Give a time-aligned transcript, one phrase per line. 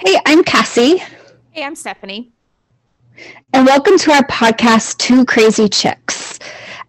[0.00, 0.98] Hey, I'm Cassie.
[1.50, 2.30] Hey, I'm Stephanie.
[3.52, 6.38] And welcome to our podcast, Two Crazy Chicks.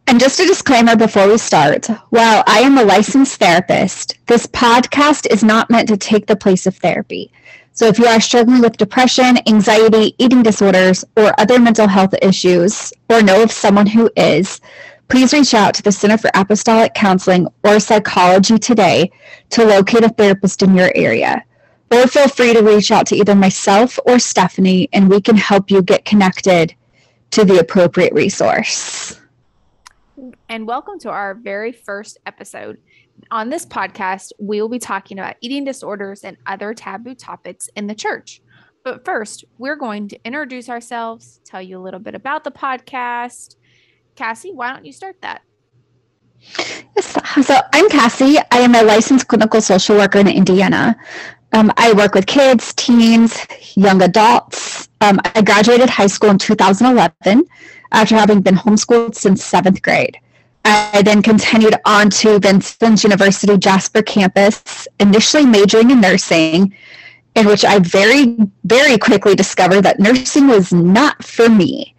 [0.05, 5.25] And just a disclaimer before we start while I am a licensed therapist, this podcast
[5.31, 7.31] is not meant to take the place of therapy.
[7.71, 12.93] So if you are struggling with depression, anxiety, eating disorders, or other mental health issues,
[13.09, 14.61] or know of someone who is,
[15.07, 19.11] please reach out to the Center for Apostolic Counseling or Psychology today
[19.49, 21.43] to locate a therapist in your area.
[21.91, 25.71] Or feel free to reach out to either myself or Stephanie, and we can help
[25.71, 26.75] you get connected
[27.31, 29.19] to the appropriate resource.
[30.47, 32.77] And welcome to our very first episode.
[33.31, 37.87] On this podcast, we will be talking about eating disorders and other taboo topics in
[37.87, 38.41] the church.
[38.83, 43.55] But first, we're going to introduce ourselves, tell you a little bit about the podcast.
[44.15, 45.41] Cassie, why don't you start that?
[46.95, 47.17] Yes,
[47.47, 48.37] so I'm Cassie.
[48.51, 50.95] I am a licensed clinical social worker in Indiana.
[51.53, 54.89] Um, I work with kids, teens, young adults.
[55.01, 57.45] Um, I graduated high school in 2011
[57.91, 60.17] after having been homeschooled since seventh grade.
[60.65, 66.75] I then continued on to Vincennes University Jasper campus, initially majoring in nursing,
[67.35, 71.95] in which I very, very quickly discovered that nursing was not for me.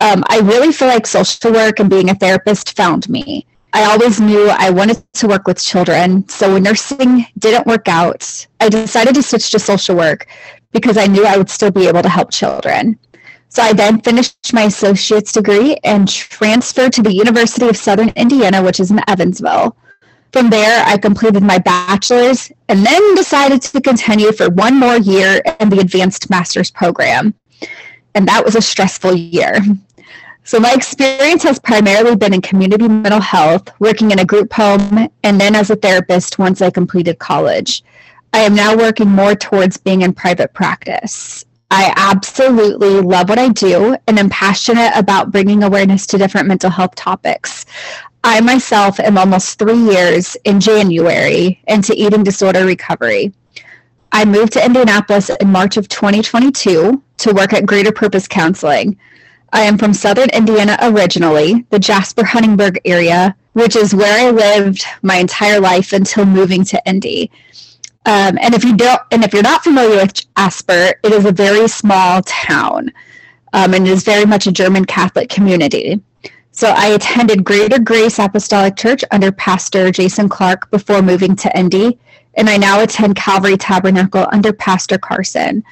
[0.00, 3.46] Um, I really feel like social work and being a therapist found me.
[3.74, 6.28] I always knew I wanted to work with children.
[6.28, 10.28] So when nursing didn't work out, I decided to switch to social work
[10.70, 12.96] because I knew I would still be able to help children.
[13.48, 18.62] So I then finished my associate's degree and transferred to the University of Southern Indiana,
[18.62, 19.76] which is in Evansville.
[20.32, 25.42] From there, I completed my bachelor's and then decided to continue for one more year
[25.58, 27.34] in the advanced master's program.
[28.14, 29.58] And that was a stressful year.
[30.46, 35.08] So my experience has primarily been in community mental health, working in a group home,
[35.22, 37.82] and then as a therapist once I completed college.
[38.34, 41.46] I am now working more towards being in private practice.
[41.70, 46.68] I absolutely love what I do and am passionate about bringing awareness to different mental
[46.68, 47.64] health topics.
[48.22, 53.32] I myself am almost three years in January into eating disorder recovery.
[54.12, 58.98] I moved to Indianapolis in March of 2022 to work at Greater Purpose Counseling.
[59.54, 64.84] I am from Southern Indiana originally, the Jasper Huntingburg area, which is where I lived
[65.02, 67.30] my entire life until moving to Indy.
[68.04, 71.30] Um, and if you don't, and if you're not familiar with Jasper, it is a
[71.30, 72.92] very small town,
[73.52, 76.00] um, and is very much a German Catholic community.
[76.50, 81.96] So I attended Greater Grace Apostolic Church under Pastor Jason Clark before moving to Indy,
[82.34, 85.62] and I now attend Calvary Tabernacle under Pastor Carson.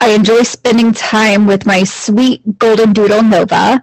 [0.00, 3.82] I enjoy spending time with my sweet golden doodle Nova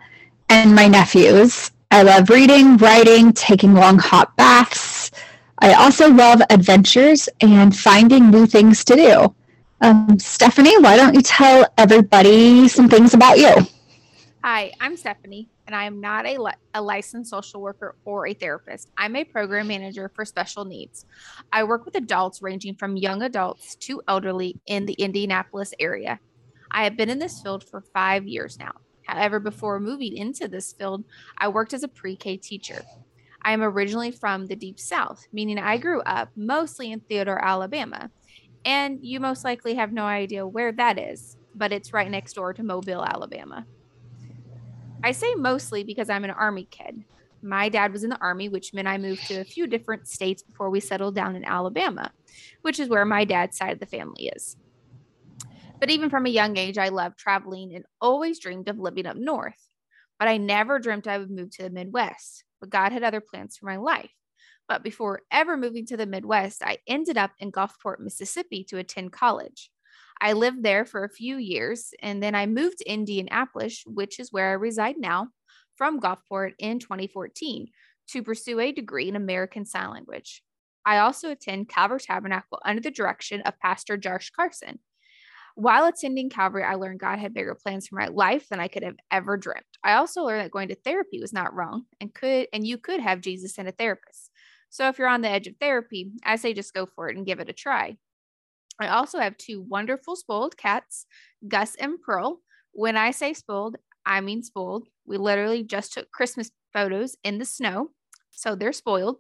[0.50, 1.72] and my nephews.
[1.92, 5.12] I love reading, writing, taking long hot baths.
[5.60, 9.36] I also love adventures and finding new things to do.
[9.82, 13.54] Um, Stephanie, why don't you tell everybody some things about you?
[14.44, 18.34] Hi, I'm Stephanie, and I am not a, li- a licensed social worker or a
[18.34, 18.90] therapist.
[18.98, 21.06] I'm a program manager for special needs.
[21.52, 26.20] I work with adults ranging from young adults to elderly in the Indianapolis area.
[26.72, 28.72] I have been in this field for five years now.
[29.06, 31.04] However, before moving into this field,
[31.38, 32.84] I worked as a pre K teacher.
[33.42, 38.10] I am originally from the Deep South, meaning I grew up mostly in Theodore, Alabama.
[38.66, 42.54] And you most likely have no idea where that is, but it's right next door
[42.54, 43.66] to Mobile, Alabama.
[45.04, 47.04] I say mostly because I'm an Army kid.
[47.42, 50.42] My dad was in the Army, which meant I moved to a few different states
[50.42, 52.10] before we settled down in Alabama,
[52.62, 54.56] which is where my dad's side of the family is.
[55.82, 59.18] But even from a young age, I loved traveling and always dreamed of living up
[59.18, 59.60] north.
[60.18, 62.46] But I never dreamt I would move to the Midwest.
[62.62, 64.14] But God had other plans for my life.
[64.70, 69.12] But before ever moving to the Midwest, I ended up in Gulfport, Mississippi to attend
[69.12, 69.70] college.
[70.22, 74.32] I lived there for a few years and then I moved to Indianapolis, which is
[74.32, 75.30] where I reside now,
[75.76, 77.68] from Gulfport in 2014
[78.10, 80.44] to pursue a degree in American Sign Language.
[80.86, 84.80] I also attend Calvary Tabernacle under the direction of Pastor Josh Carson.
[85.56, 88.84] While attending Calvary, I learned God had bigger plans for my life than I could
[88.84, 89.66] have ever dreamt.
[89.84, 93.00] I also learned that going to therapy was not wrong and could and you could
[93.00, 94.32] have Jesus and a therapist.
[94.70, 97.26] So if you're on the edge of therapy, I say just go for it and
[97.26, 97.98] give it a try.
[98.80, 101.06] I also have two wonderful spoiled cats,
[101.48, 102.40] Gus and Pearl.
[102.72, 104.88] When I say spoiled, I mean spoiled.
[105.06, 107.92] We literally just took Christmas photos in the snow,
[108.32, 109.18] so they're spoiled.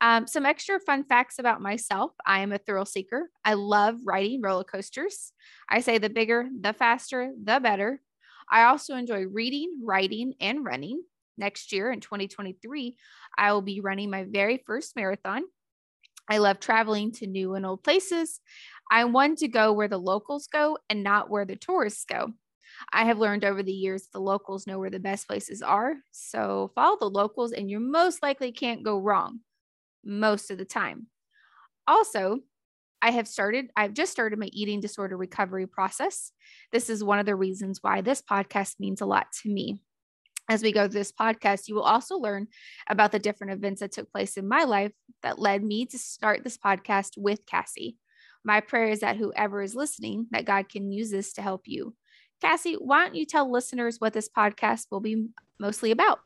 [0.00, 3.30] Um, some extra fun facts about myself I am a thrill seeker.
[3.44, 5.32] I love riding roller coasters.
[5.68, 8.00] I say the bigger, the faster, the better.
[8.50, 11.02] I also enjoy reading, writing, and running.
[11.36, 12.96] Next year in 2023,
[13.36, 15.42] I will be running my very first marathon.
[16.28, 18.40] I love traveling to new and old places.
[18.90, 22.32] I'm one to go where the locals go and not where the tourists go.
[22.92, 25.94] I have learned over the years the locals know where the best places are.
[26.10, 29.40] So follow the locals and you most likely can't go wrong
[30.04, 31.08] most of the time.
[31.86, 32.40] Also,
[33.00, 36.32] I have started, I've just started my eating disorder recovery process.
[36.72, 39.80] This is one of the reasons why this podcast means a lot to me.
[40.50, 42.48] As we go through this podcast, you will also learn
[42.88, 44.92] about the different events that took place in my life
[45.22, 47.98] that led me to start this podcast with Cassie.
[48.44, 51.94] My prayer is that whoever is listening, that God can use this to help you.
[52.40, 56.20] Cassie, why don't you tell listeners what this podcast will be mostly about?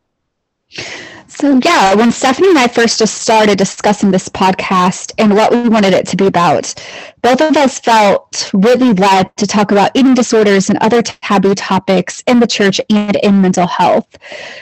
[1.34, 5.66] So, yeah, when Stephanie and I first just started discussing this podcast and what we
[5.66, 6.74] wanted it to be about,
[7.22, 12.22] both of us felt really led to talk about eating disorders and other taboo topics
[12.26, 14.18] in the church and in mental health.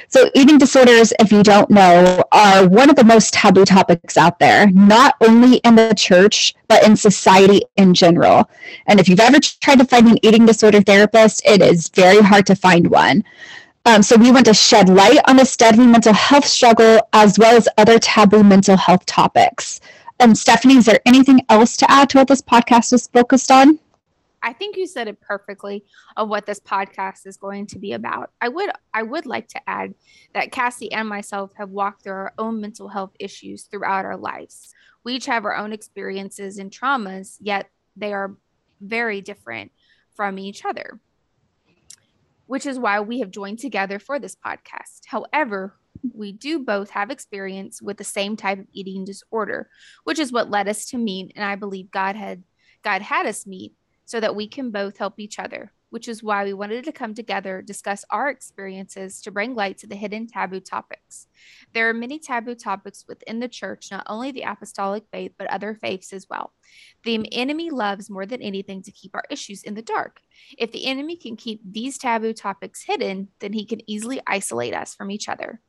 [0.09, 4.39] So, eating disorders, if you don't know, are one of the most taboo topics out
[4.39, 8.49] there, not only in the church, but in society in general.
[8.87, 12.47] And if you've ever tried to find an eating disorder therapist, it is very hard
[12.47, 13.25] to find one.
[13.91, 17.57] Um, so we want to shed light on this deadly mental health struggle as well
[17.57, 19.81] as other taboo mental health topics.
[20.21, 23.81] And Stephanie, is there anything else to add to what this podcast is focused on?
[24.45, 25.85] I think you said it perfectly
[26.17, 28.31] of what this podcast is going to be about.
[28.41, 29.95] I would I would like to add
[30.35, 34.73] that Cassie and myself have walked through our own mental health issues throughout our lives.
[35.03, 38.37] We each have our own experiences and traumas, yet they are
[38.81, 39.73] very different
[40.15, 41.01] from each other
[42.51, 45.03] which is why we have joined together for this podcast.
[45.07, 45.77] However,
[46.13, 49.71] we do both have experience with the same type of eating disorder,
[50.03, 52.43] which is what led us to meet and I believe God had
[52.83, 53.75] God had us meet
[54.05, 57.15] so that we can both help each other which is why we wanted to come
[57.15, 61.27] together, discuss our experiences to bring light to the hidden taboo topics.
[61.75, 65.75] There are many taboo topics within the church, not only the apostolic faith, but other
[65.75, 66.53] faiths as well.
[67.05, 70.21] The enemy loves more than anything to keep our issues in the dark.
[70.57, 74.95] If the enemy can keep these taboo topics hidden, then he can easily isolate us
[74.95, 75.61] from each other,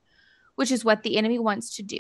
[0.56, 2.00] which is what the enemy wants to do.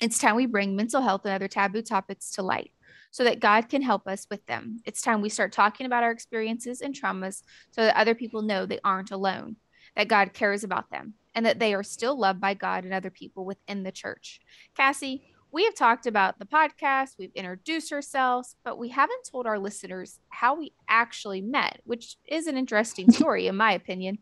[0.00, 2.72] It's time we bring mental health and other taboo topics to light
[3.12, 4.80] so that God can help us with them.
[4.84, 8.66] It's time we start talking about our experiences and traumas so that other people know
[8.66, 9.56] they aren't alone,
[9.94, 13.10] that God cares about them, and that they are still loved by God and other
[13.10, 14.40] people within the church.
[14.74, 15.22] Cassie,
[15.52, 20.18] we have talked about the podcast, we've introduced ourselves, but we haven't told our listeners
[20.30, 24.18] how we actually met, which is an interesting story, in my opinion.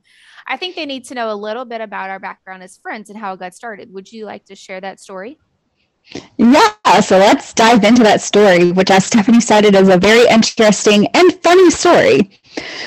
[0.49, 3.19] I think they need to know a little bit about our background as friends and
[3.19, 3.93] how it got started.
[3.93, 5.39] Would you like to share that story?
[6.37, 11.07] Yeah, so let's dive into that story, which as Stephanie cited as a very interesting
[11.15, 12.31] and funny story.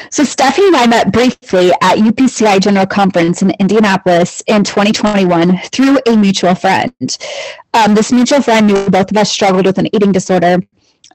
[0.09, 5.99] So Stephanie and I met briefly at UPCI General Conference in Indianapolis in 2021 through
[6.05, 7.17] a mutual friend.
[7.73, 10.59] Um, this mutual friend knew both of us struggled with an eating disorder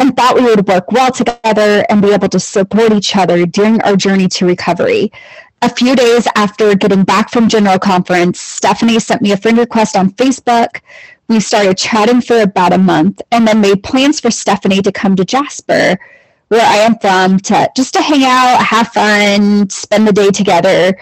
[0.00, 3.82] and thought we would work well together and be able to support each other during
[3.82, 5.12] our journey to recovery.
[5.60, 9.96] A few days after getting back from General Conference, Stephanie sent me a friend request
[9.96, 10.80] on Facebook
[11.28, 15.14] we started chatting for about a month and then made plans for Stephanie to come
[15.16, 15.98] to Jasper,
[16.48, 20.98] where I am from, to just to hang out, have fun, spend the day together,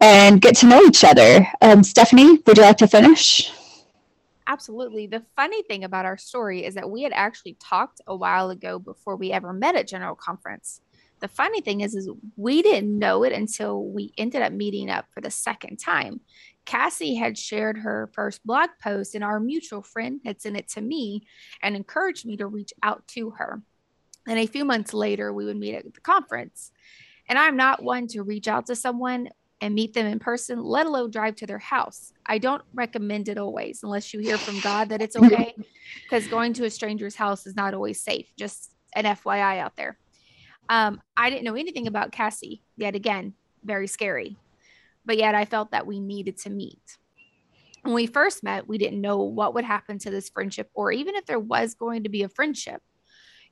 [0.00, 1.46] and get to know each other.
[1.60, 3.52] Um, Stephanie, would you like to finish?
[4.46, 5.06] Absolutely.
[5.06, 8.78] The funny thing about our story is that we had actually talked a while ago
[8.78, 10.80] before we ever met at General Conference.
[11.20, 15.04] The funny thing is, is we didn't know it until we ended up meeting up
[15.12, 16.20] for the second time.
[16.70, 20.80] Cassie had shared her first blog post, and our mutual friend had sent it to
[20.80, 21.26] me
[21.62, 23.60] and encouraged me to reach out to her.
[24.28, 26.70] And a few months later, we would meet at the conference.
[27.28, 30.86] And I'm not one to reach out to someone and meet them in person, let
[30.86, 32.12] alone drive to their house.
[32.24, 35.56] I don't recommend it always unless you hear from God that it's okay,
[36.04, 38.32] because going to a stranger's house is not always safe.
[38.38, 39.98] Just an FYI out there.
[40.68, 43.34] Um, I didn't know anything about Cassie yet again,
[43.64, 44.36] very scary
[45.04, 46.98] but yet I felt that we needed to meet.
[47.82, 51.14] When we first met, we didn't know what would happen to this friendship or even
[51.14, 52.82] if there was going to be a friendship.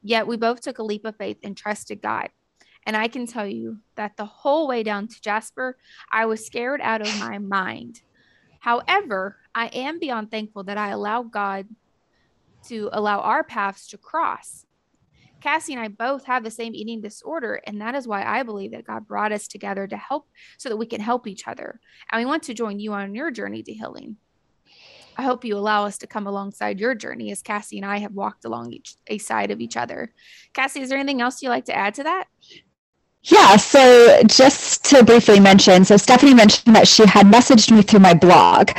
[0.02, 2.28] Yet we both took a leap of faith and trusted God.
[2.87, 5.76] And I can tell you that the whole way down to Jasper,
[6.11, 8.00] I was scared out of my mind.
[8.61, 11.67] However, I am beyond thankful that I allowed God
[12.69, 14.64] to allow our paths to cross.
[15.40, 17.61] Cassie and I both have the same eating disorder.
[17.66, 20.76] And that is why I believe that God brought us together to help so that
[20.76, 21.80] we can help each other.
[22.11, 24.16] And we want to join you on your journey to healing.
[25.16, 28.12] I hope you allow us to come alongside your journey as Cassie and I have
[28.12, 30.12] walked along each a side of each other.
[30.52, 32.28] Cassie, is there anything else you'd like to add to that?
[33.25, 38.00] Yeah, so just to briefly mention, so Stephanie mentioned that she had messaged me through
[38.00, 38.71] my blog.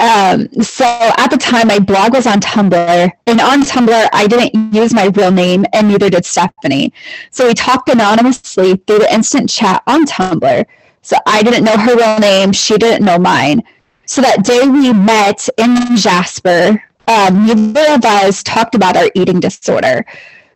[0.00, 4.74] Um, so at the time, my blog was on Tumblr, and on Tumblr, I didn't
[4.74, 6.94] use my real name, and neither did Stephanie.
[7.30, 10.64] So we talked anonymously through the instant chat on Tumblr.
[11.02, 13.62] So I didn't know her real name, she didn't know mine.
[14.06, 19.38] So that day we met in Jasper, um, neither of us talked about our eating
[19.38, 20.06] disorder.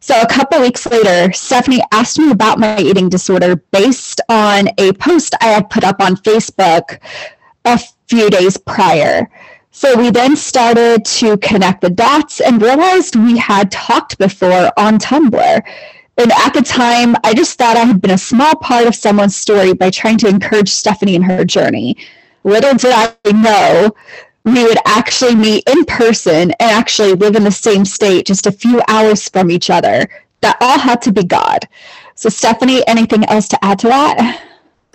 [0.00, 4.92] So a couple weeks later, Stephanie asked me about my eating disorder based on a
[4.94, 6.98] post I had put up on Facebook
[7.64, 9.28] a few days prior.
[9.70, 14.98] So we then started to connect the dots and realized we had talked before on
[14.98, 15.62] Tumblr.
[16.16, 19.34] And at the time, I just thought I had been a small part of someone's
[19.34, 21.96] story by trying to encourage Stephanie in her journey.
[22.44, 23.94] Little did I know
[24.44, 28.52] we would actually meet in person and actually live in the same state just a
[28.52, 30.08] few hours from each other.
[30.40, 31.66] That all had to be God.
[32.14, 34.40] So, Stephanie, anything else to add to that?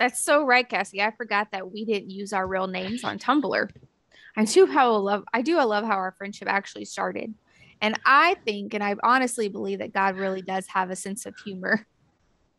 [0.00, 1.02] That's so right, Cassie.
[1.02, 3.70] I forgot that we didn't use our real names on Tumblr.
[4.34, 7.34] I do how I love I do I love how our friendship actually started.
[7.82, 11.36] And I think and I honestly believe that God really does have a sense of
[11.44, 11.86] humor.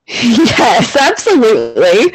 [0.07, 2.13] Yes, absolutely.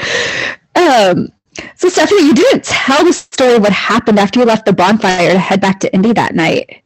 [0.75, 1.29] Um,
[1.77, 5.33] so, Stephanie, you didn't tell the story of what happened after you left the bonfire
[5.33, 6.83] to head back to Indy that night.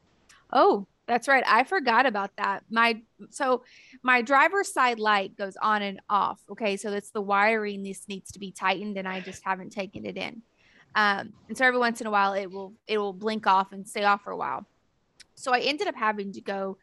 [0.52, 1.42] Oh, that's right.
[1.44, 2.62] I forgot about that.
[2.70, 3.64] My so
[4.04, 6.40] my driver's side light goes on and off.
[6.48, 7.82] Okay, so it's the wiring.
[7.82, 10.42] This needs to be tightened, and I just haven't taken it in.
[10.94, 13.88] Um, and so every once in a while, it will it will blink off and
[13.88, 14.64] stay off for a while.
[15.34, 16.78] So I ended up having to go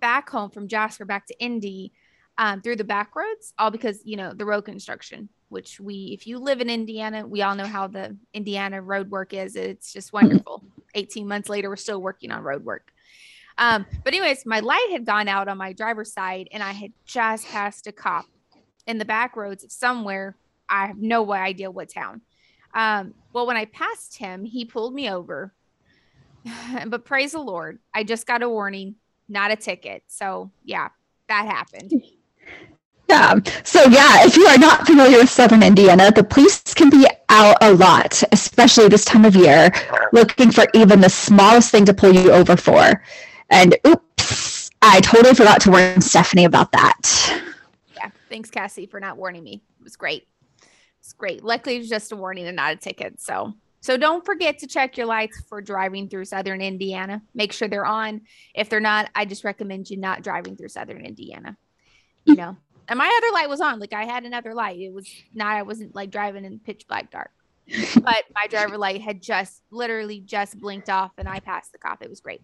[0.00, 1.92] back home from Jasper back to Indy
[2.38, 6.26] um, through the back roads, all because you know the road construction which we, if
[6.26, 9.54] you live in Indiana, we all know how the Indiana road work is.
[9.54, 10.64] It's just wonderful.
[10.94, 12.90] 18 months later, we're still working on road work.
[13.58, 16.92] Um, but, anyways, my light had gone out on my driver's side, and I had
[17.04, 18.26] just passed a cop
[18.86, 20.36] in the back roads somewhere.
[20.68, 22.22] I have no idea what town.
[22.74, 25.52] Um, well, when I passed him, he pulled me over.
[26.86, 28.96] but praise the Lord, I just got a warning,
[29.28, 30.02] not a ticket.
[30.08, 30.88] So, yeah,
[31.28, 31.92] that happened.
[33.08, 33.40] Yeah.
[33.64, 37.58] So, yeah, if you are not familiar with Southern Indiana, the police can be out
[37.60, 39.70] a lot, especially this time of year,
[40.12, 43.02] looking for even the smallest thing to pull you over for.
[43.52, 47.42] And oops, I totally forgot to warn Stephanie about that.
[47.94, 48.10] Yeah.
[48.30, 49.62] Thanks, Cassie, for not warning me.
[49.78, 50.26] It was great.
[51.00, 51.44] It's great.
[51.44, 53.20] Luckily, it was just a warning and not a ticket.
[53.20, 57.20] So, so don't forget to check your lights for driving through Southern Indiana.
[57.34, 58.22] Make sure they're on.
[58.54, 61.58] If they're not, I just recommend you not driving through Southern Indiana.
[62.24, 62.56] You know,
[62.88, 63.80] and my other light was on.
[63.80, 64.78] Like I had another light.
[64.78, 65.56] It was not.
[65.56, 67.32] I wasn't like driving in pitch black dark.
[67.96, 72.02] but my driver light had just literally just blinked off, and I passed the cop.
[72.02, 72.40] It was great.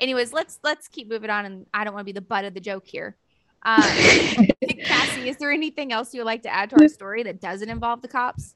[0.00, 2.54] Anyways, let's let's keep moving on, and I don't want to be the butt of
[2.54, 3.16] the joke here.
[3.64, 3.82] Um,
[4.84, 7.68] Cassie, is there anything else you would like to add to our story that doesn't
[7.68, 8.54] involve the cops?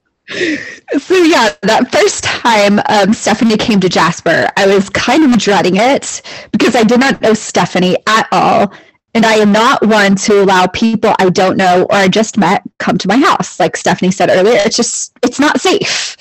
[0.99, 5.77] So yeah, that first time um, Stephanie came to Jasper, I was kind of dreading
[5.77, 6.21] it
[6.53, 8.73] because I did not know Stephanie at all.
[9.15, 12.63] And I am not one to allow people I don't know or I just met
[12.79, 13.59] come to my house.
[13.59, 16.17] Like Stephanie said earlier, it's just, it's not safe.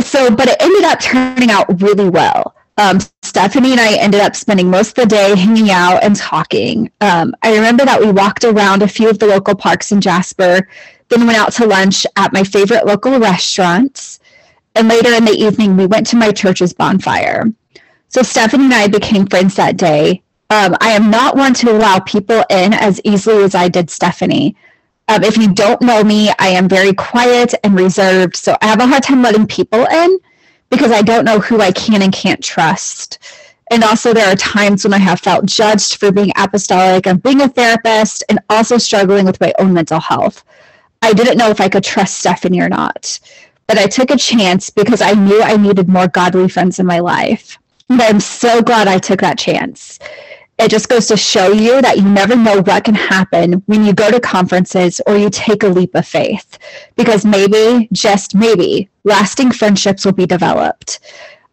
[0.00, 2.54] So, but it ended up turning out really well.
[2.78, 6.90] Um, Stephanie and I ended up spending most of the day hanging out and talking.
[7.00, 10.68] Um, I remember that we walked around a few of the local parks in Jasper,
[11.08, 14.20] then went out to lunch at my favorite local restaurants.
[14.74, 17.44] And later in the evening, we went to my church's bonfire.
[18.08, 20.22] So Stephanie and I became friends that day.
[20.50, 24.54] Um, I am not one to allow people in as easily as I did Stephanie.
[25.08, 28.36] Um, if you don't know me, I am very quiet and reserved.
[28.36, 30.18] So I have a hard time letting people in
[30.70, 33.18] because I don't know who I can and can't trust.
[33.70, 37.40] And also, there are times when I have felt judged for being apostolic and being
[37.40, 40.44] a therapist and also struggling with my own mental health.
[41.02, 43.18] I didn't know if I could trust Stephanie or not,
[43.66, 47.00] but I took a chance because I knew I needed more godly friends in my
[47.00, 47.58] life.
[47.88, 49.98] And I'm so glad I took that chance
[50.58, 53.92] it just goes to show you that you never know what can happen when you
[53.92, 56.58] go to conferences or you take a leap of faith.
[56.96, 61.00] Because maybe just maybe lasting friendships will be developed.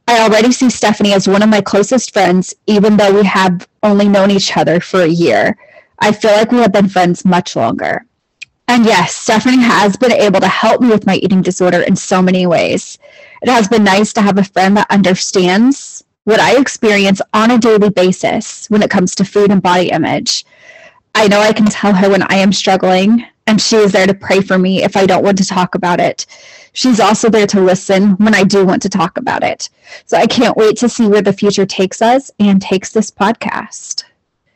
[0.07, 4.07] I already see stephanie as one of my closest friends even though we have only
[4.07, 5.57] known each other for a year.
[5.99, 8.05] I feel like we have been friends much longer.
[8.69, 12.21] And yes stephanie has been able to help me with my eating disorder in so
[12.21, 12.97] many ways.
[13.41, 17.57] It has been nice to have a friend that understands what I experience on a
[17.57, 20.45] daily basis when it comes to food and body image.
[21.15, 24.13] I know I can tell her when I am struggling, and she is there to
[24.13, 26.25] pray for me if I don't want to talk about it.
[26.71, 29.69] She's also there to listen when I do want to talk about it.
[30.05, 34.05] So I can't wait to see where the future takes us and takes this podcast.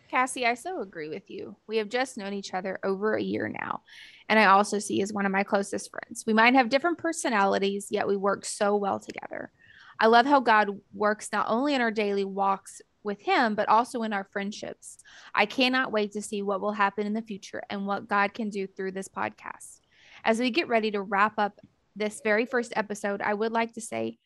[0.09, 1.57] Cassie, I so agree with you.
[1.67, 3.81] We have just known each other over a year now.
[4.29, 6.23] And I also see as one of my closest friends.
[6.25, 9.51] We might have different personalities, yet we work so well together.
[9.99, 14.03] I love how God works not only in our daily walks with Him, but also
[14.03, 14.97] in our friendships.
[15.33, 18.49] I cannot wait to see what will happen in the future and what God can
[18.49, 19.79] do through this podcast.
[20.23, 21.59] As we get ready to wrap up
[21.95, 24.17] this very first episode, I would like to say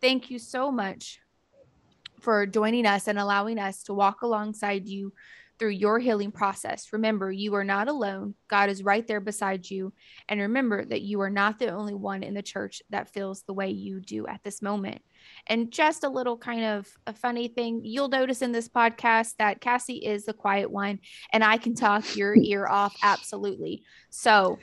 [0.00, 1.20] thank you so much
[2.20, 5.12] for joining us and allowing us to walk alongside you
[5.58, 6.92] through your healing process.
[6.92, 8.34] Remember, you are not alone.
[8.48, 9.92] God is right there beside you.
[10.28, 13.52] And remember that you are not the only one in the church that feels the
[13.52, 15.02] way you do at this moment.
[15.46, 19.60] And just a little kind of a funny thing you'll notice in this podcast that
[19.60, 21.00] Cassie is the quiet one
[21.32, 23.82] and I can talk your ear off absolutely.
[24.10, 24.58] So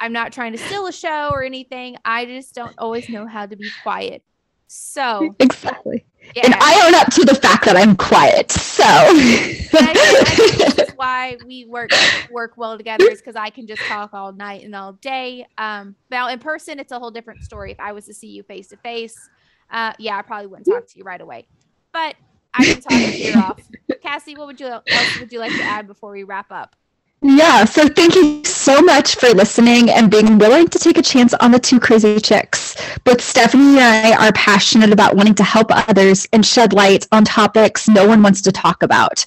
[0.00, 1.96] I'm not trying to steal a show or anything.
[2.04, 4.22] I just don't always know how to be quiet.
[4.66, 6.04] So exactly.
[6.34, 6.46] Yeah.
[6.46, 8.50] And I own up to the fact that I'm quiet.
[8.50, 8.82] So
[9.14, 11.90] this is why we work
[12.30, 15.46] work well together is because I can just talk all night and all day.
[15.58, 17.72] Um, now in person, it's a whole different story.
[17.72, 19.16] If I was to see you face to face,
[19.70, 21.46] uh, yeah, I probably wouldn't talk to you right away.
[21.92, 22.16] But
[22.54, 23.60] I can talk your ear off.
[24.02, 26.76] Cassie, what would you else would you like to add before we wrap up?
[27.20, 31.34] Yeah, so thank you so much for listening and being willing to take a chance
[31.34, 32.74] on the two crazy chicks.
[33.04, 37.24] Both Stephanie and I are passionate about wanting to help others and shed light on
[37.24, 39.26] topics no one wants to talk about.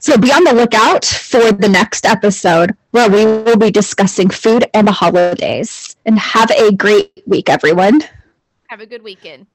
[0.00, 4.66] So be on the lookout for the next episode where we will be discussing food
[4.74, 5.96] and the holidays.
[6.04, 8.02] And have a great week, everyone.
[8.68, 9.46] Have a good weekend.